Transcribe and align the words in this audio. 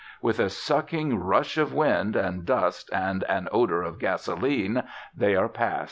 With 0.19 0.39
a 0.39 0.49
sucking 0.49 1.19
rush 1.19 1.59
of 1.59 1.75
wind 1.75 2.15
and 2.15 2.43
dust 2.43 2.89
and 2.91 3.21
an 3.25 3.47
odour 3.51 3.83
of 3.83 3.99
gasoline 3.99 4.81
they 5.15 5.35
are 5.35 5.47
past. 5.47 5.79